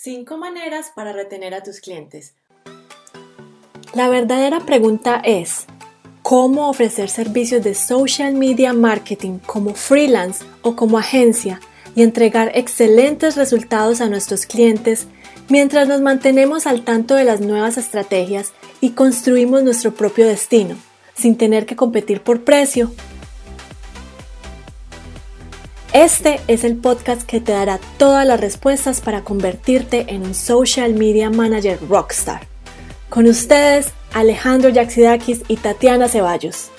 5 0.00 0.36
maneras 0.36 0.92
para 0.94 1.12
retener 1.12 1.54
a 1.54 1.64
tus 1.64 1.80
clientes. 1.80 2.32
La 3.94 4.08
verdadera 4.08 4.60
pregunta 4.60 5.20
es, 5.24 5.66
¿cómo 6.22 6.70
ofrecer 6.70 7.10
servicios 7.10 7.64
de 7.64 7.74
social 7.74 8.34
media 8.34 8.72
marketing 8.72 9.40
como 9.44 9.74
freelance 9.74 10.44
o 10.62 10.76
como 10.76 10.98
agencia 10.98 11.58
y 11.96 12.02
entregar 12.04 12.52
excelentes 12.54 13.34
resultados 13.34 14.00
a 14.00 14.08
nuestros 14.08 14.46
clientes 14.46 15.08
mientras 15.48 15.88
nos 15.88 16.00
mantenemos 16.00 16.68
al 16.68 16.84
tanto 16.84 17.16
de 17.16 17.24
las 17.24 17.40
nuevas 17.40 17.76
estrategias 17.76 18.52
y 18.80 18.90
construimos 18.90 19.64
nuestro 19.64 19.94
propio 19.94 20.28
destino, 20.28 20.76
sin 21.16 21.36
tener 21.36 21.66
que 21.66 21.74
competir 21.74 22.20
por 22.20 22.44
precio 22.44 22.92
este 25.92 26.40
es 26.48 26.64
el 26.64 26.76
podcast 26.76 27.22
que 27.22 27.40
te 27.40 27.52
dará 27.52 27.80
todas 27.96 28.26
las 28.26 28.40
respuestas 28.40 29.00
para 29.00 29.22
convertirte 29.24 30.06
en 30.08 30.22
un 30.22 30.34
social 30.34 30.94
media 30.94 31.30
manager 31.30 31.78
rockstar. 31.88 32.42
Con 33.08 33.26
ustedes, 33.26 33.92
Alejandro 34.12 34.68
Yaxidakis 34.68 35.42
y 35.48 35.56
Tatiana 35.56 36.08
Ceballos. 36.08 36.70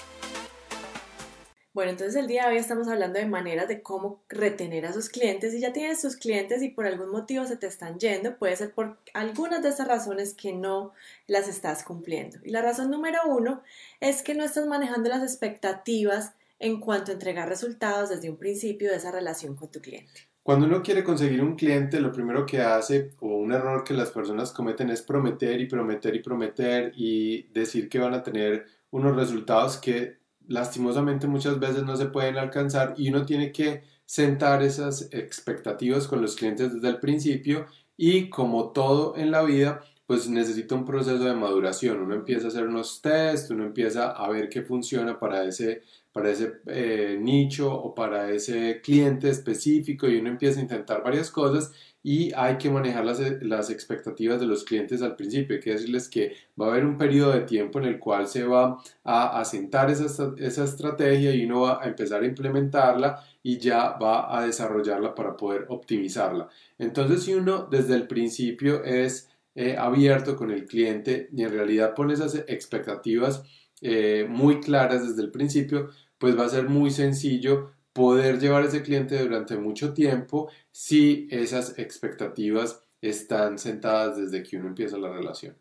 Bueno, 1.73 1.91
entonces 1.91 2.15
el 2.17 2.27
día 2.27 2.43
de 2.43 2.53
hoy 2.53 2.57
estamos 2.57 2.87
hablando 2.87 3.19
de 3.19 3.25
maneras 3.25 3.67
de 3.67 3.81
cómo 3.81 4.21
retener 4.27 4.85
a 4.85 4.91
sus 4.91 5.07
clientes. 5.07 5.53
Y 5.53 5.61
ya 5.61 5.71
tienes 5.71 6.01
sus 6.01 6.17
clientes 6.17 6.61
y 6.61 6.69
por 6.69 6.85
algún 6.85 7.09
motivo 7.09 7.45
se 7.45 7.57
te 7.57 7.67
están 7.67 7.99
yendo, 7.99 8.37
puede 8.37 8.55
ser 8.57 8.73
por 8.73 8.97
algunas 9.13 9.63
de 9.63 9.69
esas 9.69 9.87
razones 9.87 10.33
que 10.33 10.51
no 10.51 10.91
las 11.25 11.47
estás 11.47 11.83
cumpliendo. 11.83 12.37
Y 12.43 12.49
la 12.49 12.61
razón 12.61 12.91
número 12.91 13.19
uno 13.27 13.63
es 14.01 14.23
que 14.23 14.33
no 14.33 14.43
estás 14.43 14.67
manejando 14.67 15.09
las 15.09 15.23
expectativas 15.23 16.33
en 16.59 16.79
cuanto 16.79 17.11
a 17.11 17.13
entregar 17.13 17.47
resultados 17.47 18.09
desde 18.09 18.29
un 18.29 18.37
principio 18.37 18.89
de 18.89 18.97
esa 18.97 19.11
relación 19.11 19.55
con 19.55 19.71
tu 19.71 19.79
cliente. 19.79 20.29
Cuando 20.43 20.65
uno 20.65 20.81
quiere 20.81 21.03
conseguir 21.03 21.41
un 21.41 21.55
cliente, 21.55 21.99
lo 21.99 22.11
primero 22.11 22.45
que 22.45 22.61
hace, 22.61 23.11
o 23.19 23.37
un 23.37 23.53
error 23.53 23.83
que 23.83 23.93
las 23.93 24.11
personas 24.11 24.51
cometen, 24.51 24.89
es 24.89 25.01
prometer 25.01 25.59
y 25.61 25.67
prometer 25.67 26.15
y 26.15 26.23
prometer 26.23 26.91
y 26.95 27.43
decir 27.51 27.87
que 27.87 27.99
van 27.99 28.13
a 28.13 28.23
tener 28.23 28.65
unos 28.91 29.15
resultados 29.15 29.77
que 29.77 30.17
lastimosamente 30.47 31.27
muchas 31.27 31.59
veces 31.59 31.83
no 31.83 31.95
se 31.95 32.07
pueden 32.07 32.37
alcanzar 32.37 32.95
y 32.97 33.09
uno 33.09 33.25
tiene 33.25 33.51
que 33.51 33.83
sentar 34.05 34.63
esas 34.63 35.09
expectativas 35.11 36.07
con 36.07 36.21
los 36.21 36.35
clientes 36.35 36.73
desde 36.73 36.89
el 36.89 36.99
principio 36.99 37.67
y 37.95 38.29
como 38.29 38.71
todo 38.71 39.15
en 39.17 39.29
la 39.29 39.43
vida, 39.43 39.81
pues 40.09 40.27
necesita 40.27 40.73
un 40.73 40.85
proceso 40.85 41.23
de 41.23 41.35
maduración. 41.35 41.99
Uno 42.01 42.15
empieza 42.15 42.45
a 42.45 42.47
hacer 42.47 42.65
unos 42.65 42.99
tests, 42.99 43.51
uno 43.51 43.63
empieza 43.63 44.09
a 44.09 44.27
ver 44.27 44.49
qué 44.49 44.63
funciona 44.63 45.19
para 45.19 45.43
ese 45.43 45.83
para 46.11 46.31
ese 46.31 46.53
eh, 46.65 47.15
nicho 47.21 47.71
o 47.71 47.93
para 47.93 48.31
ese 48.31 48.81
cliente 48.81 49.29
específico 49.29 50.07
y 50.07 50.17
uno 50.17 50.29
empieza 50.29 50.59
a 50.59 50.63
intentar 50.63 51.03
varias 51.03 51.29
cosas 51.29 51.71
y 52.01 52.33
hay 52.33 52.57
que 52.57 52.71
manejar 52.71 53.05
las, 53.05 53.19
las, 53.43 53.69
expectativas 53.69 54.39
de 54.39 54.47
los 54.47 54.63
clientes 54.63 55.03
al 55.03 55.15
principio. 55.15 55.55
Hay 55.57 55.61
que 55.61 55.73
decirles 55.73 56.09
que 56.09 56.33
va 56.59 56.65
a 56.65 56.69
haber 56.71 56.85
un 56.85 56.97
periodo 56.97 57.33
de 57.33 57.41
tiempo 57.41 57.77
en 57.77 57.85
el 57.85 57.99
cual 57.99 58.27
se 58.27 58.43
va 58.45 58.79
a 59.03 59.39
asentar 59.39 59.91
esa, 59.91 60.33
esa 60.39 60.63
estrategia 60.63 61.35
y 61.35 61.45
uno 61.45 61.61
va 61.61 61.83
a 61.83 61.87
empezar 61.87 62.23
a 62.23 62.25
implementarla 62.25 63.23
y 63.43 63.59
ya 63.59 63.91
va 63.91 64.35
a 64.35 64.43
desarrollarla 64.43 65.13
para 65.13 65.37
poder 65.37 65.67
optimizarla. 65.69 66.49
Entonces, 66.79 67.21
si 67.21 67.35
uno 67.35 67.67
desde 67.69 67.93
el 67.93 68.07
principio 68.07 68.83
es 68.83 69.28
eh, 69.55 69.75
abierto 69.77 70.35
con 70.35 70.51
el 70.51 70.65
cliente 70.65 71.29
y 71.31 71.43
en 71.43 71.51
realidad 71.51 71.95
pone 71.95 72.13
esas 72.13 72.35
expectativas 72.47 73.43
eh, 73.81 74.25
muy 74.29 74.59
claras 74.59 75.07
desde 75.07 75.21
el 75.21 75.31
principio, 75.31 75.89
pues 76.17 76.37
va 76.37 76.45
a 76.45 76.49
ser 76.49 76.67
muy 76.67 76.91
sencillo 76.91 77.71
poder 77.93 78.39
llevar 78.39 78.63
a 78.63 78.67
ese 78.67 78.83
cliente 78.83 79.17
durante 79.17 79.57
mucho 79.57 79.93
tiempo 79.93 80.49
si 80.71 81.27
esas 81.31 81.77
expectativas 81.79 82.83
están 83.01 83.57
sentadas 83.57 84.17
desde 84.17 84.43
que 84.43 84.57
uno 84.57 84.67
empieza 84.67 84.97
la 84.97 85.11
relación. 85.11 85.57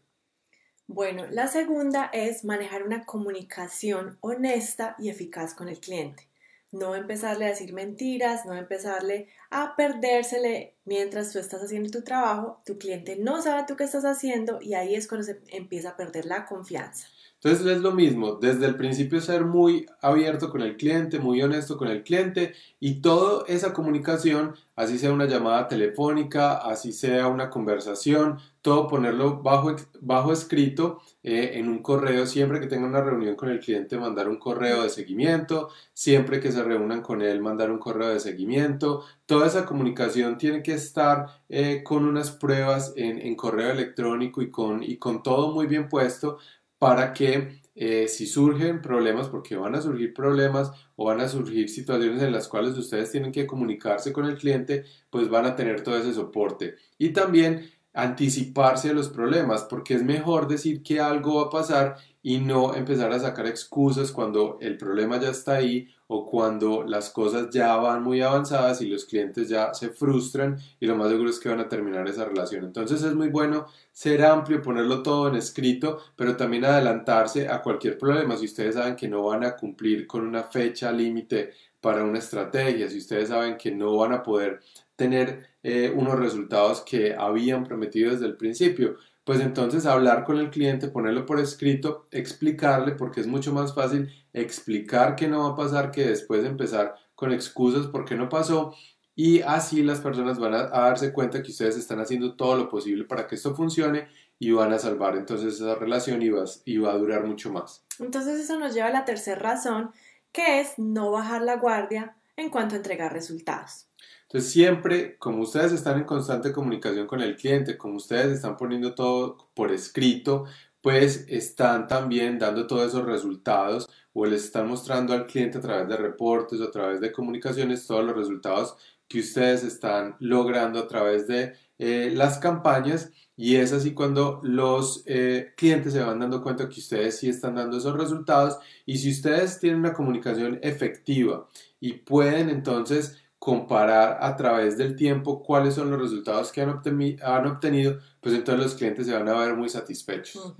Bueno, 0.87 1.27
la 1.31 1.49
segunda 1.49 2.07
es 2.13 2.45
manejar 2.45 2.83
una 2.83 3.05
comunicación 3.05 4.17
honesta 4.21 4.97
y 4.99 5.11
eficaz 5.11 5.55
con 5.55 5.69
el 5.69 5.81
cliente. 5.81 6.29
No 6.73 6.95
empezarle 6.95 7.45
a 7.45 7.49
decir 7.49 7.73
mentiras, 7.73 8.47
no 8.47 8.55
empezarle 8.55 9.29
a 9.51 9.77
perdérsele 9.77 10.77
mientras 10.89 11.33
tú 11.33 11.39
estás 11.39 11.63
haciendo 11.63 11.91
tu 11.91 12.03
trabajo. 12.03 12.61
Tu 12.65 12.79
cliente 12.79 13.17
no 13.17 13.41
sabe 13.43 13.65
tú 13.69 13.77
qué 13.77 13.85
estás 13.85 14.05
haciendo 14.05 14.59
y 14.61 14.75
ahí 14.75 14.95
es 14.95 15.07
cuando 15.07 15.25
se 15.25 15.41
empieza 15.49 15.91
a 15.91 15.97
perder 15.97 16.27
la 16.27 16.47
confianza. 16.47 17.07
Entonces 17.41 17.65
es 17.67 17.83
lo 17.83 17.93
mismo, 17.93 18.35
desde 18.35 18.67
el 18.67 18.75
principio 18.75 19.21
ser 19.21 19.45
muy 19.45 19.87
abierto 20.03 20.51
con 20.51 20.61
el 20.61 20.77
cliente, 20.77 21.21
muy 21.21 21.41
honesto 21.41 21.77
con 21.77 21.87
el 21.87 22.03
cliente 22.03 22.55
y 22.81 23.01
toda 23.01 23.45
esa 23.47 23.73
comunicación, 23.73 24.57
así 24.75 24.99
sea 24.99 25.13
una 25.13 25.27
llamada 25.27 25.69
telefónica, 25.69 26.57
así 26.57 26.93
sea 26.93 27.29
una 27.29 27.49
conversación, 27.49 28.41
todo 28.61 28.89
ponerlo 28.89 29.41
bajo, 29.41 29.77
bajo 30.01 30.33
escrito 30.33 31.01
eh, 31.23 31.53
en 31.55 31.69
un 31.69 31.79
correo, 31.79 32.27
siempre 32.27 32.59
que 32.59 32.67
tengan 32.67 32.91
una 32.91 33.03
reunión 33.03 33.37
con 33.37 33.51
el 33.51 33.61
cliente, 33.61 33.97
mandar 33.99 34.29
un 34.29 34.41
correo 34.41 34.83
de 34.83 34.91
seguimiento, 34.91 35.69
siempre 35.93 36.41
que 36.41 36.51
se 36.51 36.65
reúnan 36.65 37.03
con 37.03 37.23
él, 37.23 37.41
mandar 37.41 37.71
un 37.71 37.79
correo 37.79 38.09
de 38.09 38.19
seguimiento, 38.19 39.05
toda 39.29 39.47
esa 39.47 39.67
comunicación 39.67 40.39
tiene 40.39 40.63
que 40.63 40.73
estar 40.73 41.27
eh, 41.51 41.83
con 41.85 42.07
unas 42.07 42.31
pruebas 42.31 42.95
en, 42.97 43.37
correo 43.37 43.71
electrónico 43.71 44.41
y 44.41 44.51
con, 44.51 44.83
y 44.83 44.97
con 44.97 45.23
todo 45.23 45.53
muy 45.53 45.67
bien 45.67 45.91
puesto 45.91 46.39
para 46.79 47.13
que 47.13 47.61
eh, 47.75 48.09
si 48.09 48.27
surgen 48.27 48.81
problemas, 48.81 49.29
porque 49.29 49.55
van 49.55 49.75
a 49.75 49.83
surgir 49.83 50.15
problemas 50.15 50.73
o 50.97 51.05
van 51.05 51.21
a 51.21 51.29
surgir 51.29 51.69
situaciones 51.69 52.23
en 52.23 52.33
las 52.33 52.49
cuales 52.49 52.79
ustedes 52.79 53.13
tienen 53.13 53.31
que 53.31 53.47
comunicarse 53.47 54.15
con 54.15 54.25
el 54.25 54.39
cliente, 54.39 54.85
pues 55.11 55.29
van 55.29 55.45
a 55.45 55.55
tener 55.55 55.83
todo 55.83 55.99
ese 55.99 56.15
soporte. 56.15 56.77
Y 56.97 57.11
también 57.11 57.71
anticiparse 57.99 58.91
a 58.91 58.93
los 58.93 59.09
problemas, 59.09 59.65
porque 59.65 59.95
es 59.95 60.05
mejor 60.05 60.47
decir 60.47 60.85
que 60.85 61.01
algo 61.01 61.41
va 61.41 61.47
a 61.47 61.51
pasar 61.51 61.97
y 62.23 62.39
no 62.39 62.77
empezar 62.77 63.11
a 63.13 63.19
sacar 63.19 63.49
excusas 63.49 64.13
cuando 64.13 64.57
el 64.61 64.77
problema 64.77 65.19
ya 65.19 65.31
está 65.31 65.57
ahí 65.57 65.89
o 66.07 66.25
cuando 66.25 66.85
las 66.85 67.11
cosas 67.11 67.51
ya 67.51 67.75
van 67.75 68.05
muy 68.05 68.21
avanzadas 68.21 68.81
y 68.83 68.87
los 68.87 69.05
clientes 69.05 69.49
ya 69.49 69.75
se 69.75 69.89
frustran 69.89 70.59
y 70.79 70.87
lo 70.87 70.95
más 70.95 71.09
seguro 71.09 71.29
es 71.29 71.41
que 71.41 71.49
van 71.49 71.59
a 71.59 71.69
terminar 71.69 72.07
esa 72.07 72.25
relación. 72.25 72.65
Entonces 72.67 73.03
es 73.03 73.15
muy 73.17 73.31
bueno 73.31 73.67
ser 73.91 74.25
amplio, 74.25 74.63
ponerlo 74.63 75.03
todo 75.03 75.27
en 75.27 75.35
escrito, 75.35 75.99
pero 76.15 76.37
también 76.37 76.67
adelantarse 76.67 77.49
a 77.49 77.61
cualquier 77.61 77.99
problema. 77.99 78.37
Si 78.37 78.45
ustedes 78.45 78.77
saben 78.77 78.95
que 78.95 79.09
no 79.09 79.25
van 79.25 79.43
a 79.43 79.57
cumplir 79.57 80.07
con 80.07 80.25
una 80.25 80.45
fecha 80.45 80.93
límite 80.93 81.51
para 81.81 82.05
una 82.05 82.21
estrategia, 82.21 82.89
si 82.89 82.99
ustedes 82.99 83.31
saben 83.31 83.57
que 83.57 83.73
no 83.73 83.97
van 83.97 84.13
a 84.13 84.23
poder 84.23 84.61
tener 84.99 85.47
eh, 85.63 85.93
unos 85.95 86.19
resultados 86.19 86.83
que 86.83 87.15
habían 87.15 87.63
prometido 87.63 88.11
desde 88.11 88.27
el 88.27 88.37
principio, 88.37 88.97
pues 89.23 89.41
entonces 89.41 89.87
hablar 89.87 90.25
con 90.25 90.39
el 90.39 90.51
cliente, 90.51 90.89
ponerlo 90.89 91.25
por 91.25 91.39
escrito, 91.39 92.09
explicarle, 92.11 92.93
porque 92.93 93.21
es 93.21 93.29
mucho 93.29 93.53
más 93.53 93.75
fácil 93.75 94.11
explicar 94.33 95.15
qué 95.15 95.29
no 95.29 95.45
va 95.45 95.51
a 95.51 95.57
pasar 95.57 95.93
que 95.93 96.05
después 96.05 96.45
empezar 96.45 96.97
con 97.15 97.33
excusas 97.33 97.87
por 97.87 98.05
qué 98.05 98.17
no 98.17 98.29
pasó 98.29 98.75
y 99.15 99.41
así 99.43 99.83
las 99.83 100.01
personas 100.01 100.39
van 100.41 100.55
a, 100.55 100.65
darse 100.69 101.13
cuenta 101.13 101.43
que 101.43 101.53
ustedes 101.53 101.77
están 101.77 102.01
haciendo 102.01 102.35
todo 102.35 102.57
lo 102.57 102.69
posible 102.69 103.05
para 103.05 103.29
que 103.29 103.37
esto 103.37 103.55
funcione 103.55 104.09
y 104.41 104.51
van 104.51 104.73
a 104.73 104.79
salvar 104.79 105.17
entonces 105.17 105.55
esa 105.55 105.77
relación 105.77 106.23
y 106.23 106.31
va, 106.31 106.45
y 106.65 106.79
va 106.79 106.93
a 106.93 106.99
durar 106.99 107.25
mucho 107.25 107.53
más. 107.53 107.85
Entonces 108.01 108.41
eso 108.41 108.59
nos 108.59 108.75
lleva 108.75 108.89
a 108.89 108.93
la 108.93 109.05
tercera 109.05 109.39
razón, 109.39 109.93
que 110.33 110.61
es 110.61 110.77
no 110.77 111.13
bajar 111.13 111.43
la 111.43 111.57
guardia 111.57 112.17
en 112.37 112.51
cuanto 112.51 112.75
a 112.75 112.79
entregar 112.79 113.13
resultados. 113.13 113.88
Entonces 114.29 114.53
siempre, 114.53 115.17
como 115.17 115.43
ustedes 115.43 115.73
están 115.73 115.99
en 115.99 116.05
constante 116.05 116.53
comunicación 116.53 117.07
con 117.07 117.23
el 117.23 117.35
cliente, 117.35 117.79
como 117.79 117.97
ustedes 117.97 118.31
están 118.33 118.59
poniendo 118.59 118.95
todo 118.95 119.49
por 119.55 119.73
escrito, 119.73 120.45
pues 120.83 121.25
están 121.29 121.87
también 121.89 122.39
dando 122.39 122.67
todos 122.67 122.89
esos 122.89 123.07
resultados 123.07 123.89
o 124.13 124.27
les 124.27 124.45
están 124.45 124.69
mostrando 124.69 125.15
al 125.15 125.27
cliente 125.27 125.59
a 125.59 125.61
través 125.63 125.89
de 125.89 125.97
reportes 125.97 126.61
o 126.61 126.65
a 126.65 126.71
través 126.71 127.01
de 127.01 127.11
comunicaciones 127.11 127.87
todos 127.87 128.05
los 128.05 128.17
resultados 128.17 128.77
que 129.09 129.21
ustedes 129.21 129.65
están 129.65 130.17
logrando 130.21 130.79
a 130.81 130.87
través 130.87 131.27
de 131.27 131.55
eh, 131.79 132.13
las 132.15 132.39
campañas. 132.39 133.11
Y 133.35 133.57
es 133.57 133.73
así 133.73 133.95
cuando 133.95 134.41
los 134.43 135.05
eh, 135.07 135.53
clientes 135.57 135.93
se 135.95 136.03
van 136.03 136.19
dando 136.19 136.43
cuenta 136.43 136.69
que 136.69 136.81
ustedes 136.81 137.19
sí 137.19 137.29
están 137.31 137.55
dando 137.55 137.79
esos 137.79 137.97
resultados. 137.97 138.59
Y 138.85 138.99
si 138.99 139.11
ustedes 139.11 139.59
tienen 139.59 139.81
una 139.81 139.95
comunicación 139.95 140.59
efectiva 140.63 141.49
y 141.81 141.95
pueden 141.95 142.51
entonces 142.51 143.17
comparar 143.49 144.19
a 144.21 144.37
través 144.37 144.77
del 144.77 144.95
tiempo 144.95 145.43
cuáles 145.43 145.73
son 145.73 145.91
los 145.91 145.99
resultados 145.99 146.53
que 146.53 146.61
han, 146.61 146.69
obtenido, 146.69 147.99
pues 148.21 148.35
entonces 148.35 148.63
los 148.63 148.75
clientes 148.75 149.07
se 149.07 149.15
van 149.15 149.27
a 149.27 149.39
ver 149.39 149.55
muy 149.57 149.71
satisfechos. 149.71 150.55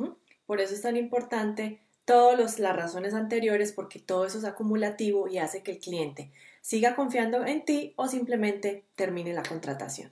Por 0.47 0.59
eso 0.63 0.73
es 0.73 0.81
tan 0.81 0.97
importante 0.97 1.83
todas 2.07 2.59
las 2.59 2.75
razones 2.75 3.13
anteriores, 3.13 3.73
porque 3.73 3.99
todo 3.99 4.25
eso 4.25 4.39
es 4.39 4.45
acumulativo 4.45 5.29
y 5.29 5.37
hace 5.37 5.63
que 5.63 5.73
el 5.73 5.81
cliente 5.81 6.33
siga 6.63 6.97
confiando 6.97 7.45
en 7.45 7.67
ti 7.67 7.93
o 7.97 8.09
simplemente 8.09 8.87
termine 8.97 9.35
la 9.35 9.43
contratación. 9.43 10.11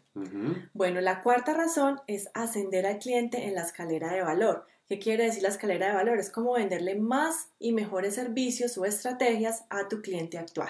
Bueno, 0.74 1.00
la 1.00 1.22
cuarta 1.22 1.54
razón 1.54 2.02
es 2.06 2.28
ascender 2.34 2.84
al 2.84 2.98
cliente 2.98 3.46
en 3.46 3.54
la 3.54 3.62
escalera 3.62 4.12
de 4.12 4.20
valor. 4.20 4.66
¿Qué 4.86 4.98
quiere 4.98 5.24
decir 5.24 5.44
la 5.44 5.48
escalera 5.48 5.88
de 5.88 5.94
valor? 5.94 6.18
Es 6.18 6.28
como 6.28 6.52
venderle 6.52 6.94
más 6.96 7.48
y 7.58 7.72
mejores 7.72 8.16
servicios 8.16 8.76
o 8.76 8.84
estrategias 8.84 9.64
a 9.70 9.88
tu 9.88 10.02
cliente 10.02 10.36
actual. 10.36 10.68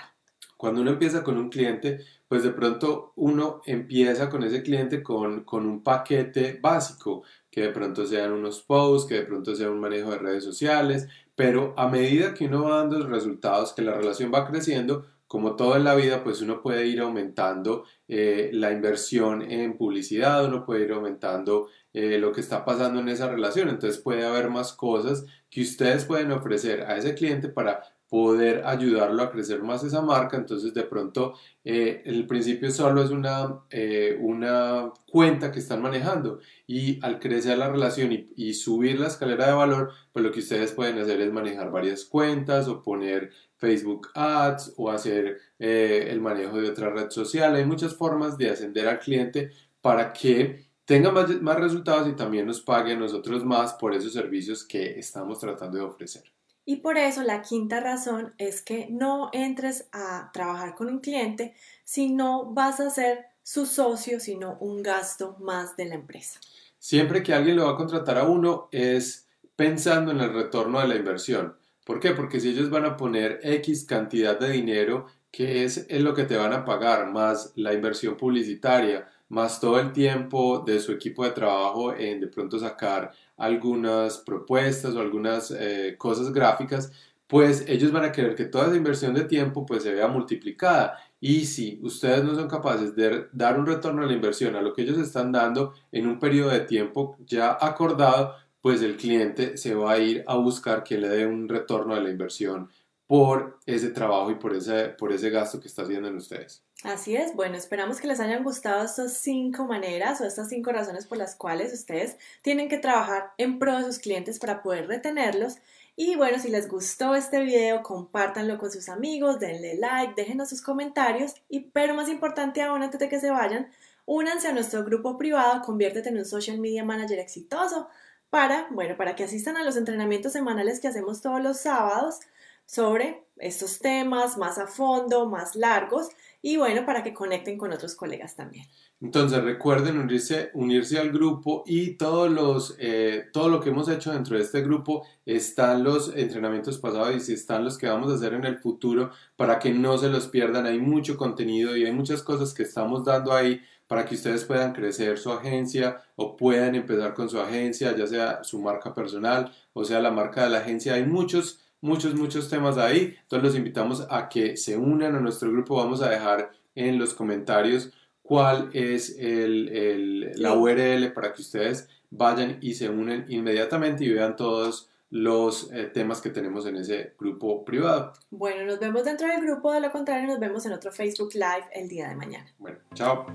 Cuando 0.56 0.80
uno 0.80 0.92
empieza 0.92 1.22
con 1.22 1.36
un 1.36 1.48
cliente, 1.50 2.00
pues 2.28 2.42
de 2.42 2.50
pronto 2.50 3.12
uno 3.16 3.60
empieza 3.66 4.30
con 4.30 4.42
ese 4.42 4.62
cliente 4.62 5.02
con, 5.02 5.44
con 5.44 5.66
un 5.66 5.82
paquete 5.82 6.58
básico, 6.60 7.22
que 7.50 7.62
de 7.62 7.70
pronto 7.70 8.06
sean 8.06 8.32
unos 8.32 8.62
posts, 8.62 9.08
que 9.08 9.16
de 9.16 9.22
pronto 9.22 9.54
sea 9.54 9.70
un 9.70 9.80
manejo 9.80 10.10
de 10.10 10.18
redes 10.18 10.44
sociales, 10.44 11.08
pero 11.34 11.74
a 11.76 11.88
medida 11.88 12.34
que 12.34 12.46
uno 12.46 12.64
va 12.64 12.78
dando 12.78 13.06
resultados, 13.06 13.72
que 13.72 13.82
la 13.82 13.94
relación 13.94 14.32
va 14.32 14.46
creciendo, 14.46 15.06
como 15.26 15.56
todo 15.56 15.76
en 15.76 15.84
la 15.84 15.94
vida, 15.94 16.22
pues 16.22 16.40
uno 16.40 16.62
puede 16.62 16.86
ir 16.86 17.00
aumentando 17.00 17.84
eh, 18.08 18.50
la 18.52 18.70
inversión 18.72 19.42
en 19.42 19.76
publicidad, 19.76 20.44
uno 20.46 20.64
puede 20.64 20.84
ir 20.84 20.92
aumentando 20.92 21.68
eh, 21.92 22.18
lo 22.18 22.32
que 22.32 22.40
está 22.40 22.64
pasando 22.64 23.00
en 23.00 23.08
esa 23.08 23.28
relación, 23.28 23.68
entonces 23.68 24.00
puede 24.00 24.24
haber 24.24 24.50
más 24.50 24.72
cosas 24.72 25.24
que 25.50 25.62
ustedes 25.62 26.04
pueden 26.04 26.30
ofrecer 26.30 26.82
a 26.82 26.96
ese 26.96 27.14
cliente 27.14 27.48
para 27.48 27.82
poder 28.08 28.64
ayudarlo 28.64 29.22
a 29.22 29.30
crecer 29.30 29.62
más 29.62 29.82
esa 29.84 30.00
marca. 30.02 30.36
Entonces, 30.36 30.72
de 30.74 30.84
pronto, 30.84 31.34
eh, 31.64 32.02
el 32.04 32.26
principio 32.26 32.70
solo 32.70 33.02
es 33.02 33.10
una, 33.10 33.60
eh, 33.70 34.16
una 34.20 34.92
cuenta 35.10 35.50
que 35.50 35.58
están 35.58 35.82
manejando 35.82 36.40
y 36.66 37.04
al 37.04 37.18
crecer 37.18 37.58
la 37.58 37.68
relación 37.70 38.12
y, 38.12 38.54
subir 38.54 39.00
la 39.00 39.08
escalera 39.08 39.48
de 39.48 39.52
valor, 39.54 39.92
pues 40.12 40.24
lo 40.24 40.32
que 40.32 40.40
ustedes 40.40 40.72
pueden 40.72 40.98
hacer 40.98 41.20
es 41.20 41.32
manejar 41.32 41.70
varias 41.70 42.04
cuentas 42.04 42.68
o 42.68 42.82
poner 42.82 43.30
Facebook 43.56 44.08
Ads 44.14 44.74
o 44.76 44.90
hacer 44.90 45.38
eh, 45.58 46.08
el 46.10 46.20
manejo 46.20 46.60
de 46.60 46.70
otra 46.70 46.90
red 46.90 47.10
social. 47.10 47.54
Hay 47.54 47.64
muchas 47.64 47.94
formas 47.94 48.38
de 48.38 48.50
ascender 48.50 48.86
al 48.88 48.98
cliente 49.00 49.50
para 49.80 50.12
que 50.12 50.66
tenga 50.84 51.10
más, 51.10 51.42
más 51.42 51.56
resultados 51.58 52.08
y 52.08 52.16
también 52.16 52.46
nos 52.46 52.60
pague 52.60 52.92
a 52.92 52.96
nosotros 52.96 53.44
más 53.44 53.74
por 53.74 53.94
esos 53.94 54.12
servicios 54.12 54.64
que 54.64 54.98
estamos 54.98 55.38
tratando 55.40 55.78
de 55.78 55.84
ofrecer. 55.84 56.35
Y 56.68 56.76
por 56.76 56.98
eso 56.98 57.22
la 57.22 57.42
quinta 57.42 57.80
razón 57.80 58.34
es 58.38 58.60
que 58.60 58.88
no 58.90 59.30
entres 59.32 59.88
a 59.92 60.30
trabajar 60.32 60.74
con 60.74 60.88
un 60.88 60.98
cliente 60.98 61.54
si 61.84 62.12
no 62.12 62.52
vas 62.52 62.80
a 62.80 62.90
ser 62.90 63.26
su 63.44 63.66
socio, 63.66 64.18
sino 64.18 64.58
un 64.58 64.82
gasto 64.82 65.36
más 65.38 65.76
de 65.76 65.84
la 65.86 65.94
empresa. 65.94 66.40
Siempre 66.80 67.22
que 67.22 67.32
alguien 67.32 67.56
lo 67.56 67.66
va 67.66 67.72
a 67.72 67.76
contratar 67.76 68.18
a 68.18 68.24
uno 68.24 68.68
es 68.72 69.28
pensando 69.54 70.10
en 70.10 70.20
el 70.20 70.34
retorno 70.34 70.80
de 70.80 70.88
la 70.88 70.96
inversión. 70.96 71.56
¿Por 71.84 72.00
qué? 72.00 72.10
Porque 72.10 72.40
si 72.40 72.50
ellos 72.50 72.68
van 72.68 72.84
a 72.84 72.96
poner 72.96 73.38
X 73.44 73.84
cantidad 73.84 74.38
de 74.38 74.50
dinero, 74.50 75.06
que 75.30 75.62
es, 75.64 75.86
lo 75.88 76.14
que 76.14 76.24
te 76.24 76.36
van 76.36 76.52
a 76.52 76.64
pagar, 76.64 77.12
más 77.12 77.52
la 77.54 77.72
inversión 77.72 78.16
publicitaria, 78.16 79.08
más 79.28 79.60
todo 79.60 79.80
el 79.80 79.92
tiempo 79.92 80.60
de 80.60 80.80
su 80.80 80.92
equipo 80.92 81.24
de 81.24 81.30
trabajo 81.32 81.94
en 81.94 82.20
de 82.20 82.28
pronto 82.28 82.58
sacar 82.58 83.12
algunas 83.36 84.18
propuestas 84.18 84.94
o 84.94 85.00
algunas 85.00 85.50
eh, 85.50 85.96
cosas 85.98 86.32
gráficas, 86.32 86.92
pues 87.26 87.64
ellos 87.66 87.90
van 87.92 88.04
a 88.04 88.12
querer 88.12 88.36
que 88.36 88.44
toda 88.44 88.66
esa 88.66 88.76
inversión 88.76 89.14
de 89.14 89.24
tiempo 89.24 89.66
pues 89.66 89.82
se 89.82 89.92
vea 89.92 90.08
multiplicada. 90.08 90.98
Y 91.20 91.46
si 91.46 91.80
ustedes 91.82 92.22
no 92.22 92.34
son 92.34 92.48
capaces 92.48 92.94
de 92.94 93.26
dar 93.32 93.58
un 93.58 93.66
retorno 93.66 94.02
a 94.02 94.06
la 94.06 94.12
inversión 94.12 94.54
a 94.54 94.62
lo 94.62 94.72
que 94.72 94.82
ellos 94.82 94.98
están 94.98 95.32
dando 95.32 95.74
en 95.90 96.06
un 96.06 96.18
periodo 96.20 96.50
de 96.50 96.60
tiempo 96.60 97.16
ya 97.26 97.56
acordado, 97.60 98.34
pues 98.60 98.82
el 98.82 98.96
cliente 98.96 99.56
se 99.56 99.74
va 99.74 99.92
a 99.92 99.98
ir 99.98 100.24
a 100.26 100.36
buscar 100.36 100.84
que 100.84 100.98
le 100.98 101.08
dé 101.08 101.26
un 101.26 101.48
retorno 101.48 101.94
a 101.94 102.00
la 102.00 102.10
inversión 102.10 102.68
por 103.06 103.60
ese 103.66 103.90
trabajo 103.90 104.30
y 104.30 104.34
por 104.34 104.54
ese, 104.54 104.88
por 104.90 105.12
ese 105.12 105.30
gasto 105.30 105.60
que 105.60 105.68
está 105.68 105.82
haciendo 105.82 106.08
en 106.08 106.16
ustedes. 106.16 106.62
Así 106.82 107.16
es, 107.16 107.34
bueno, 107.34 107.56
esperamos 107.56 108.00
que 108.00 108.08
les 108.08 108.20
hayan 108.20 108.44
gustado 108.44 108.84
estas 108.84 109.14
cinco 109.14 109.64
maneras 109.64 110.20
o 110.20 110.24
estas 110.24 110.48
cinco 110.48 110.72
razones 110.72 111.06
por 111.06 111.18
las 111.18 111.34
cuales 111.34 111.72
ustedes 111.72 112.16
tienen 112.42 112.68
que 112.68 112.78
trabajar 112.78 113.32
en 113.38 113.58
pro 113.58 113.78
de 113.78 113.84
sus 113.84 113.98
clientes 113.98 114.38
para 114.38 114.62
poder 114.62 114.88
retenerlos. 114.88 115.56
Y 115.94 116.16
bueno, 116.16 116.38
si 116.38 116.50
les 116.50 116.68
gustó 116.68 117.14
este 117.14 117.40
video, 117.40 117.82
compártanlo 117.82 118.58
con 118.58 118.70
sus 118.70 118.88
amigos, 118.88 119.38
denle 119.38 119.76
like, 119.76 120.14
déjenos 120.14 120.50
sus 120.50 120.60
comentarios 120.60 121.34
y, 121.48 121.60
pero 121.70 121.94
más 121.94 122.10
importante 122.10 122.60
aún, 122.60 122.82
antes 122.82 123.00
de 123.00 123.08
que 123.08 123.20
se 123.20 123.30
vayan, 123.30 123.70
únanse 124.04 124.48
a 124.48 124.52
nuestro 124.52 124.84
grupo 124.84 125.16
privado, 125.16 125.62
conviértete 125.62 126.10
en 126.10 126.18
un 126.18 126.26
social 126.26 126.58
media 126.58 126.84
manager 126.84 127.18
exitoso 127.18 127.88
para, 128.28 128.66
bueno, 128.70 128.96
para 128.96 129.16
que 129.16 129.24
asistan 129.24 129.56
a 129.56 129.64
los 129.64 129.76
entrenamientos 129.76 130.32
semanales 130.32 130.80
que 130.80 130.88
hacemos 130.88 131.22
todos 131.22 131.42
los 131.42 131.58
sábados 131.58 132.20
sobre 132.66 133.24
estos 133.38 133.78
temas 133.78 134.36
más 134.36 134.58
a 134.58 134.66
fondo, 134.66 135.28
más 135.28 135.56
largos 135.56 136.08
y 136.42 136.56
bueno, 136.56 136.84
para 136.86 137.02
que 137.02 137.14
conecten 137.14 137.58
con 137.58 137.72
otros 137.72 137.94
colegas 137.94 138.36
también. 138.36 138.66
Entonces 139.00 139.42
recuerden 139.42 139.98
unirse, 139.98 140.50
unirse 140.54 140.98
al 140.98 141.12
grupo 141.12 141.64
y 141.66 141.96
todos 141.98 142.30
los, 142.30 142.76
eh, 142.78 143.24
todo 143.32 143.48
lo 143.48 143.60
que 143.60 143.68
hemos 143.68 143.88
hecho 143.88 144.12
dentro 144.12 144.36
de 144.36 144.42
este 144.42 144.62
grupo 144.62 145.06
están 145.26 145.84
los 145.84 146.14
entrenamientos 146.16 146.78
pasados 146.78 147.28
y 147.28 147.34
están 147.34 147.64
los 147.64 147.76
que 147.76 147.88
vamos 147.88 148.10
a 148.10 148.14
hacer 148.14 148.32
en 148.32 148.44
el 148.44 148.58
futuro 148.58 149.10
para 149.36 149.58
que 149.58 149.70
no 149.70 149.98
se 149.98 150.08
los 150.08 150.28
pierdan. 150.28 150.64
Hay 150.64 150.78
mucho 150.78 151.16
contenido 151.16 151.76
y 151.76 151.84
hay 151.84 151.92
muchas 151.92 152.22
cosas 152.22 152.54
que 152.54 152.62
estamos 152.62 153.04
dando 153.04 153.32
ahí 153.32 153.60
para 153.86 154.06
que 154.06 154.14
ustedes 154.14 154.44
puedan 154.44 154.72
crecer 154.72 155.18
su 155.18 155.30
agencia 155.30 156.02
o 156.16 156.36
puedan 156.36 156.74
empezar 156.74 157.12
con 157.12 157.28
su 157.28 157.38
agencia, 157.38 157.94
ya 157.94 158.06
sea 158.06 158.42
su 158.42 158.60
marca 158.60 158.94
personal 158.94 159.52
o 159.74 159.84
sea 159.84 160.00
la 160.00 160.10
marca 160.10 160.44
de 160.44 160.50
la 160.50 160.58
agencia. 160.58 160.94
Hay 160.94 161.04
muchos 161.04 161.60
muchos, 161.86 162.14
muchos 162.14 162.50
temas 162.50 162.76
ahí. 162.76 163.16
Entonces 163.22 163.48
los 163.48 163.56
invitamos 163.56 164.06
a 164.10 164.28
que 164.28 164.56
se 164.56 164.76
unan 164.76 165.14
a 165.14 165.20
nuestro 165.20 165.50
grupo. 165.50 165.76
Vamos 165.76 166.02
a 166.02 166.10
dejar 166.10 166.50
en 166.74 166.98
los 166.98 167.14
comentarios 167.14 167.92
cuál 168.22 168.70
es 168.72 169.16
el, 169.18 170.32
la 170.36 170.54
URL 170.54 171.12
para 171.12 171.32
que 171.32 171.42
ustedes 171.42 171.88
vayan 172.10 172.58
y 172.60 172.74
se 172.74 172.88
unen 172.88 173.24
inmediatamente 173.28 174.04
y 174.04 174.12
vean 174.12 174.36
todos 174.36 174.90
los 175.10 175.70
eh, 175.72 175.84
temas 175.84 176.20
que 176.20 176.30
tenemos 176.30 176.66
en 176.66 176.76
ese 176.76 177.14
grupo 177.18 177.64
privado. 177.64 178.12
Bueno, 178.30 178.64
nos 178.64 178.80
vemos 178.80 179.04
dentro 179.04 179.28
del 179.28 179.40
grupo, 179.40 179.72
de 179.72 179.80
lo 179.80 179.92
contrario 179.92 180.26
nos 180.26 180.40
vemos 180.40 180.66
en 180.66 180.72
otro 180.72 180.90
Facebook 180.90 181.34
Live 181.34 181.66
el 181.72 181.88
día 181.88 182.08
de 182.08 182.16
mañana. 182.16 182.46
Bueno, 182.58 182.78
chao. 182.94 183.26